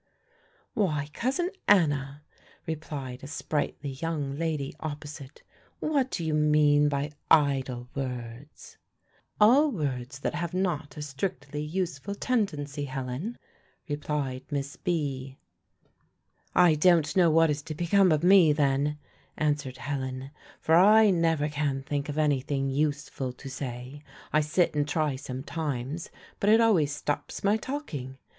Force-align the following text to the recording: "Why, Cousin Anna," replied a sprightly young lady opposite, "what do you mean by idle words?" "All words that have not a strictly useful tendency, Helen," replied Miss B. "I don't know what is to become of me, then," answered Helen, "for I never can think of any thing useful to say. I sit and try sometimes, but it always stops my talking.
"Why, 0.73 1.11
Cousin 1.13 1.51
Anna," 1.67 2.23
replied 2.65 3.23
a 3.23 3.27
sprightly 3.27 3.91
young 3.91 4.35
lady 4.35 4.73
opposite, 4.79 5.43
"what 5.79 6.09
do 6.09 6.25
you 6.25 6.33
mean 6.33 6.89
by 6.89 7.11
idle 7.29 7.87
words?" 7.93 8.79
"All 9.39 9.69
words 9.69 10.17
that 10.17 10.33
have 10.33 10.55
not 10.55 10.97
a 10.97 11.03
strictly 11.03 11.61
useful 11.61 12.15
tendency, 12.15 12.85
Helen," 12.85 13.37
replied 13.87 14.43
Miss 14.49 14.75
B. 14.75 15.37
"I 16.55 16.73
don't 16.73 17.15
know 17.15 17.29
what 17.29 17.51
is 17.51 17.61
to 17.61 17.75
become 17.75 18.11
of 18.11 18.23
me, 18.23 18.51
then," 18.53 18.97
answered 19.37 19.77
Helen, 19.77 20.31
"for 20.59 20.73
I 20.73 21.11
never 21.11 21.47
can 21.47 21.83
think 21.83 22.09
of 22.09 22.17
any 22.17 22.41
thing 22.41 22.71
useful 22.71 23.33
to 23.33 23.47
say. 23.51 24.01
I 24.33 24.41
sit 24.41 24.73
and 24.73 24.87
try 24.87 25.15
sometimes, 25.15 26.09
but 26.39 26.49
it 26.49 26.59
always 26.59 26.91
stops 26.91 27.43
my 27.43 27.55
talking. 27.55 28.17